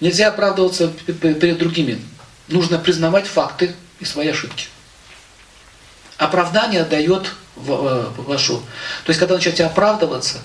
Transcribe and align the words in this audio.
Нельзя 0.00 0.28
оправдываться 0.28 0.88
перед 0.88 1.58
другими. 1.58 2.00
Нужно 2.48 2.78
признавать 2.78 3.26
факты 3.26 3.74
и 4.00 4.04
свои 4.04 4.28
ошибки. 4.28 4.68
Оправдание 6.16 6.84
дает 6.84 7.32
э, 7.56 8.12
вашу... 8.16 8.58
То 9.04 9.10
есть, 9.10 9.20
когда 9.20 9.34
начнете 9.34 9.64
оправдываться, 9.64 10.38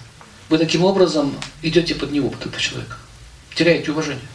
вы 0.49 0.57
таким 0.57 0.83
образом 0.83 1.37
идете 1.61 1.95
под 1.95 2.11
него, 2.11 2.29
под 2.29 2.45
этого 2.45 2.59
человека. 2.59 2.97
Теряете 3.55 3.91
уважение. 3.91 4.27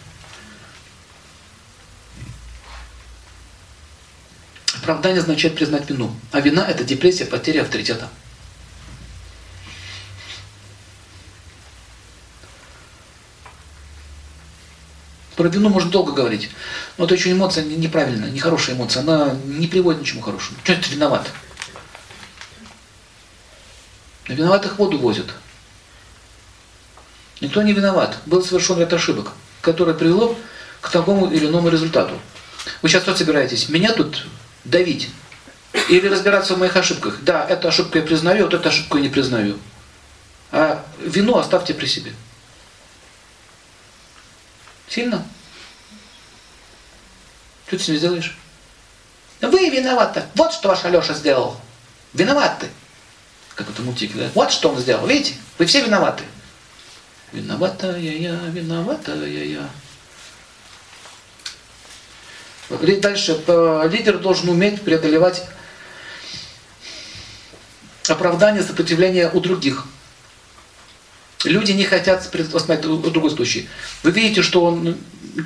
Оправдание 4.83 5.21
означает 5.21 5.55
признать 5.55 5.89
вину. 5.89 6.15
А 6.33 6.41
вина– 6.41 6.67
это 6.69 6.85
депрессия, 6.85 7.27
потеря 7.27 7.63
авторитета. 7.63 8.09
Про 15.41 15.49
вину 15.49 15.71
можно 15.71 15.91
долго 15.91 16.13
говорить, 16.13 16.51
но 16.99 17.07
это 17.07 17.15
еще 17.15 17.33
эмоция 17.33 17.65
неправильная, 17.65 18.31
нехорошая 18.31 18.77
эмоция, 18.77 19.01
она 19.01 19.35
не 19.47 19.67
приводит 19.67 20.01
к 20.01 20.03
ничему 20.03 20.21
хорошему. 20.21 20.59
Что 20.63 20.75
это 20.75 20.91
виноват? 20.91 21.31
Виноватых 24.29 24.79
воду 24.79 24.99
возят. 24.99 25.29
Никто 27.41 27.63
не 27.63 27.73
виноват. 27.73 28.19
Был 28.27 28.45
совершен 28.45 28.81
ряд 28.81 28.93
ошибок, 28.93 29.33
которое 29.63 29.95
привело 29.95 30.37
к 30.83 30.91
такому 30.91 31.31
или 31.31 31.47
иному 31.47 31.71
результату. 31.71 32.21
Вы 32.83 32.91
сейчас 32.91 33.05
что 33.05 33.17
собираетесь? 33.17 33.71
Меня 33.71 33.95
тут 33.95 34.27
давить? 34.67 35.09
Или 35.89 36.07
разбираться 36.09 36.55
в 36.55 36.59
моих 36.59 36.77
ошибках? 36.77 37.21
Да, 37.23 37.47
эту 37.49 37.69
ошибку 37.69 37.97
я 37.97 38.05
признаю, 38.05 38.45
вот 38.45 38.53
эту 38.53 38.69
ошибку 38.69 38.99
я 38.99 39.05
не 39.05 39.09
признаю. 39.09 39.57
А 40.53 40.85
вину 40.99 41.39
оставьте 41.39 41.73
при 41.73 41.87
себе. 41.87 42.13
Сильно? 44.91 45.25
Что 47.69 47.79
ты 47.79 47.85
с 47.85 47.89
ним 47.89 47.97
сделаешь? 47.99 48.37
Вы 49.41 49.71
виноваты. 49.71 50.25
Вот 50.35 50.53
что 50.53 50.69
ваш 50.69 50.85
Алеша 50.85 51.15
сделал. 51.15 51.59
Виноват 52.13 52.59
ты. 52.59 52.69
Как 53.55 53.71
это 53.71 53.83
мультик, 53.83 54.17
да? 54.17 54.29
Вот 54.35 54.51
что 54.51 54.71
он 54.71 54.81
сделал. 54.81 55.07
Видите? 55.07 55.37
Вы 55.59 55.67
все 55.67 55.83
виноваты. 55.85 56.25
Виноватая 57.33 57.99
я, 57.99 58.33
виноватая 58.33 59.27
я. 59.27 59.69
Дальше. 62.69 63.33
Лидер 63.91 64.19
должен 64.19 64.49
уметь 64.49 64.83
преодолевать 64.83 65.47
оправдание 68.09 68.65
сопротивления 68.65 69.31
у 69.31 69.39
других. 69.39 69.87
Люди 71.45 71.73
не 71.73 71.85
хотят, 71.85 72.23
смотрите, 72.23 72.83
другой 73.11 73.31
случай. 73.31 73.69
Вы 74.03 74.11
видите, 74.11 74.43
что 74.43 74.65
он 74.65 74.97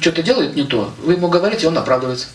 что-то 0.01 0.23
делает 0.23 0.57
не 0.57 0.65
то, 0.65 0.93
вы 0.99 1.13
ему 1.13 1.29
говорите, 1.29 1.69
он 1.69 1.79
оправдывается. 1.79 2.27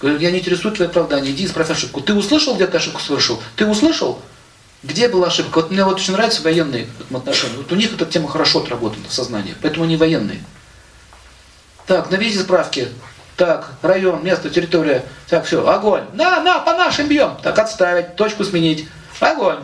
Говорит, 0.00 0.20
я 0.20 0.30
не 0.30 0.38
интересую 0.38 0.74
твое 0.74 0.88
оправдание, 0.90 1.32
иди 1.32 1.46
исправь 1.46 1.70
ошибку. 1.70 2.00
Ты 2.00 2.14
услышал, 2.14 2.54
где 2.54 2.66
ты 2.66 2.76
ошибку 2.76 3.00
совершил? 3.00 3.40
Ты 3.56 3.66
услышал? 3.66 4.20
Где 4.82 5.08
была 5.08 5.26
ошибка? 5.26 5.58
Вот 5.58 5.70
мне 5.70 5.84
вот 5.84 5.96
очень 5.96 6.12
нравятся 6.12 6.42
военные 6.42 6.86
отношения. 7.12 7.56
Вот 7.56 7.72
у 7.72 7.74
них 7.74 7.92
эта 7.92 8.06
тема 8.06 8.28
хорошо 8.28 8.60
отработана 8.60 9.08
в 9.08 9.12
сознании, 9.12 9.56
поэтому 9.60 9.84
они 9.84 9.96
военные. 9.96 10.40
Так, 11.86 12.10
наведите 12.10 12.40
справки. 12.40 12.88
Так, 13.36 13.70
район, 13.82 14.22
место, 14.22 14.50
территория. 14.50 15.04
Так, 15.28 15.46
все, 15.46 15.66
огонь. 15.66 16.04
На, 16.12 16.40
на, 16.42 16.58
по 16.60 16.74
нашим 16.74 17.08
бьем. 17.08 17.36
Так, 17.42 17.58
отставить, 17.58 18.14
точку 18.14 18.44
сменить. 18.44 18.86
Огонь. 19.20 19.58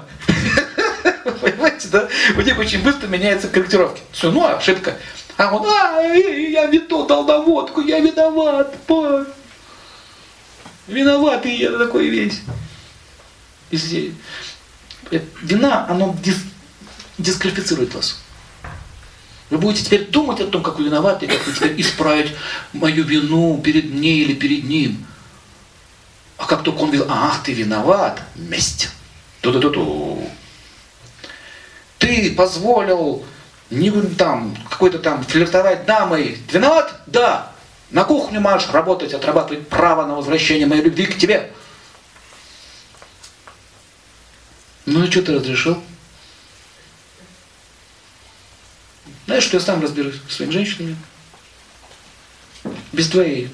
Понимаете, 1.45 1.89
да? 1.89 2.09
У 2.39 2.41
них 2.41 2.59
очень 2.59 2.83
быстро 2.83 3.06
меняются 3.06 3.48
корректировки. 3.48 4.00
Все, 4.12 4.31
ну 4.31 4.47
ошибка. 4.47 4.97
А 5.37 5.55
он, 5.55 5.69
а, 5.69 6.00
я 6.00 6.67
не 6.69 6.78
то 6.78 7.05
дал 7.05 7.25
на 7.25 7.39
водку, 7.41 7.83
я 7.83 8.00
виноват. 8.00 8.75
По... 8.87 9.27
Виноватый 10.87 11.55
я 11.55 11.77
такой 11.77 12.09
весь. 12.09 12.41
Вина, 15.43 15.87
оно 15.87 16.16
дис, 16.22 16.38
дисквалифицирует 17.19 17.94
вас. 17.94 18.21
Вы 19.50 19.59
будете 19.59 19.84
теперь 19.84 20.06
думать 20.06 20.41
о 20.41 20.47
том, 20.47 20.62
как 20.62 20.78
вы 20.78 20.87
виноваты, 20.87 21.27
как 21.27 21.47
вы 21.47 21.53
теперь 21.53 21.78
исправить 21.78 22.33
мою 22.72 23.04
вину 23.04 23.60
перед 23.62 23.93
ней 23.93 24.21
или 24.22 24.33
перед 24.33 24.65
ним. 24.65 25.04
А 26.38 26.47
как 26.47 26.62
только 26.62 26.78
он 26.78 26.91
видел, 26.91 27.06
ах, 27.10 27.43
ты 27.43 27.53
виноват, 27.53 28.22
месть. 28.34 28.88
Ту-ту-ту-ту 29.43 30.27
позволил 32.30 33.25
не 33.70 33.91
там 33.91 34.56
какой-то 34.70 34.98
там 34.98 35.25
флиртовать 35.25 35.84
дамой, 35.86 36.38
виноват? 36.50 37.00
Да. 37.06 37.52
На 37.91 38.04
кухню 38.04 38.41
марш 38.41 38.69
работать, 38.72 39.14
отрабатывать 39.14 39.69
право 39.69 40.06
на 40.06 40.16
возвращение 40.16 40.66
моей 40.66 40.82
любви 40.82 41.06
к 41.06 41.19
тебе. 41.19 41.53
Ну 44.86 45.04
и 45.04 45.10
что 45.10 45.22
ты 45.22 45.34
разрешил? 45.34 45.82
Знаешь, 49.26 49.44
что 49.44 49.56
я 49.56 49.60
сам 49.60 49.80
разберусь 49.80 50.20
с 50.28 50.34
своими 50.34 50.53
женщинами. 50.53 50.97
Без 52.92 53.08
твоей. 53.08 53.50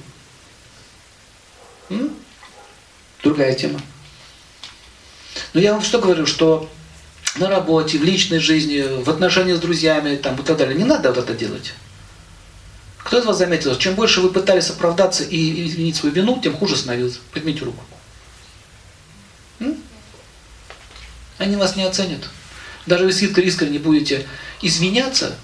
М? 1.90 2.16
Другая 3.22 3.54
тема. 3.54 3.80
Но 5.52 5.60
я 5.60 5.72
вам 5.72 5.82
что 5.82 5.98
говорю, 5.98 6.26
что 6.26 6.68
на 7.36 7.48
работе, 7.48 7.98
в 7.98 8.04
личной 8.04 8.38
жизни, 8.38 9.02
в 9.02 9.08
отношениях 9.08 9.58
с 9.58 9.60
друзьями 9.60 10.16
там, 10.16 10.36
и 10.36 10.42
так 10.42 10.56
далее. 10.56 10.76
Не 10.76 10.84
надо 10.84 11.12
вот 11.12 11.18
это 11.18 11.34
делать. 11.34 11.74
Кто 12.98 13.18
из 13.18 13.24
вас 13.24 13.38
заметил, 13.38 13.76
чем 13.76 13.94
больше 13.94 14.20
вы 14.20 14.30
пытались 14.30 14.70
оправдаться 14.70 15.24
и 15.24 15.66
изменить 15.66 15.96
свою 15.96 16.14
вину, 16.14 16.40
тем 16.42 16.56
хуже 16.56 16.76
становилось. 16.76 17.20
Поднимите 17.32 17.64
руку. 17.64 17.82
М? 19.60 19.76
Они 21.38 21.56
вас 21.56 21.76
не 21.76 21.84
оценят. 21.84 22.28
Даже 22.86 23.04
если 23.04 23.26
вы 23.26 23.42
искренне 23.42 23.78
будете 23.78 24.26
извиняться, 24.60 25.36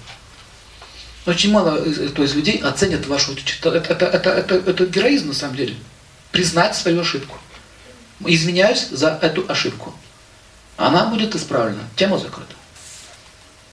очень 1.25 1.51
мало 1.51 1.77
э, 1.83 2.09
то 2.09 2.21
есть, 2.21 2.35
людей 2.35 2.57
оценят 2.59 3.05
вашу... 3.07 3.33
Это, 3.33 3.77
это, 3.79 4.05
это, 4.05 4.29
это, 4.29 4.55
это 4.55 4.85
героизм 4.85 5.27
на 5.27 5.33
самом 5.33 5.55
деле. 5.55 5.75
Признать 6.31 6.75
свою 6.75 7.01
ошибку. 7.01 7.37
Извиняюсь 8.25 8.87
за 8.89 9.19
эту 9.21 9.45
ошибку. 9.47 9.93
Она 10.77 11.07
будет 11.07 11.35
исправлена. 11.35 11.81
Тема 11.95 12.17
закрыта. 12.17 12.53